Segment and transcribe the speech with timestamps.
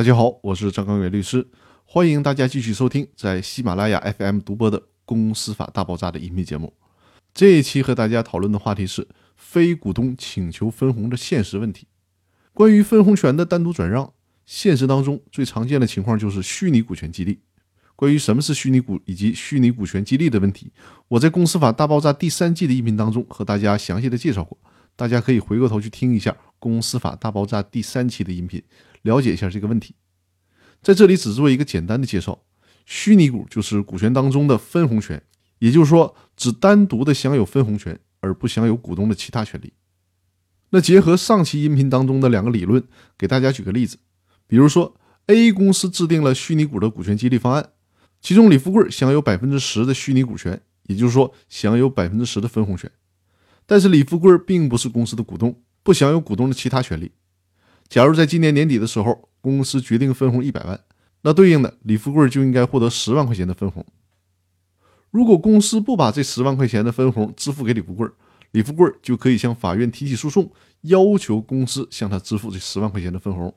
[0.00, 1.46] 大家好，我是张刚元律师，
[1.84, 6.72] 欢迎大家继续收听在喜马拉雅 FM 独播的《公司法大爆炸》的音频节目。
[7.34, 11.86] 这一期和大家讨论的话题是非股东请求分红的现实问题。
[12.54, 14.10] 关于分红权的单独转让，
[14.46, 17.40] 现实当中最常见的情况就是虚拟股权激励。
[17.94, 20.72] 关于什么是虚拟股以及虚拟股权激励的问题，
[21.08, 24.56] 我在《公司法大爆炸》第三季的音频当中和大家详细的介绍过，
[24.96, 26.30] 大家可以回过头去听一下
[26.60, 28.62] 《公司法大爆炸》第三期的音频。
[29.02, 29.94] 了解一下这个问题，
[30.80, 32.44] 在这里只做一个简单的介绍。
[32.84, 35.22] 虚拟股就是股权当中的分红权，
[35.58, 39.72] 也就是说，只单独的享有分红权，而不享有股东的其他权利。
[40.70, 42.84] 那结合上期音频当中的两个理论，
[43.16, 43.98] 给大家举个例子。
[44.46, 44.94] 比如说
[45.26, 47.70] ，A 公司制定了虚拟股的股权激励方案，
[48.20, 52.90] 其中李富贵享有百分之十的虚拟股权，也就是说，享有百分之十的分红权。
[53.64, 57.10] 但是李富贵并不是公司的股东，不享有股东的其他权利。
[57.88, 60.78] 假如在今年年底的时候，公司决定分红一百万，
[61.22, 63.84] 那对应的李富贵就应该获得十万块钱的分红。
[65.10, 68.08] 如果公司不把这十万块钱的分红支付给李富贵，
[68.52, 73.52] 李富贵就可以向法院提起诉讼，要求公司向他支付这十万块钱的分红。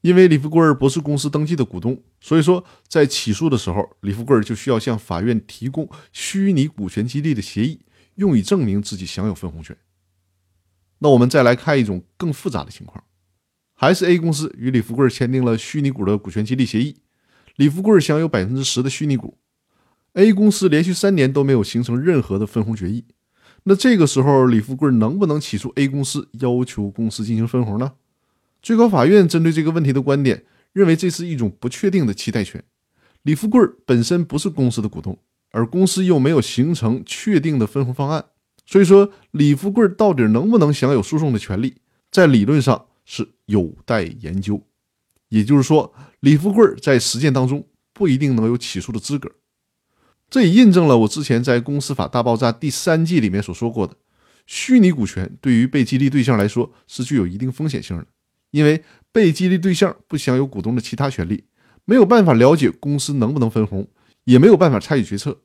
[0.00, 7.80] 因为李富贵不是公司登记的股东，所以说在起诉的时候，李富贵就需要向法院提供虚拟股权激励的协议，
[8.14, 9.76] 用以证明自己享有分红权。
[11.04, 13.04] 那我们再来看一种更复杂的情况。
[13.74, 16.96] 还是 A 公司与李富贵签订了虚拟股的股权激励协议，
[17.56, 19.36] 李富贵享有百分之十的虚拟股
[20.14, 23.04] ，A 公司连续三年都没有形成任何的分红决议。
[23.64, 27.92] 那这个时候，李富贵能不能起诉 A 公司，要求公司进行分红呢？
[28.62, 32.64] 最高法院针对这个问题的观点，认为这是一种不确定的期待权。
[33.24, 35.18] 李富贵本身不是公司的股东，
[35.50, 38.24] 而公司又没有形成确定的分红方案，
[38.66, 41.76] 所以说李富贵到底能不能享有诉讼的权利，
[42.10, 42.86] 在理论上。
[43.06, 44.58] 是有待研究，
[45.28, 49.30] 也就是说，李富贵在实践当中不一定能有起诉的资格。
[50.30, 53.94] 这也印证了我之前在《公司法大爆炸》第三季里面所说过的：
[54.46, 58.06] 虚拟股权对于被激励对象来说是具有一定风险性的，
[58.52, 58.82] 因为
[59.12, 61.44] 被激励对象不享有股东的其他权利，
[61.84, 63.86] 没有办法了解公司能不能分红，
[64.24, 65.42] 也没有办法参与决策，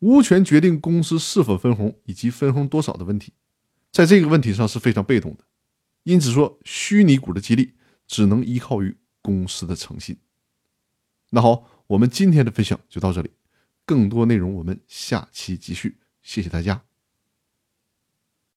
[0.00, 3.32] 无权决定公司是否分红以及分红多少的问题，
[3.90, 5.44] 在这个问题上是非常被动的。
[6.04, 7.74] 因此说，虚拟股的激励
[8.06, 10.16] 只能依靠于公司的诚信。
[11.30, 13.30] 那好，我们今天的分享就到这里，
[13.84, 15.98] 更多内容我们下期继续。
[16.22, 16.87] 谢谢大家。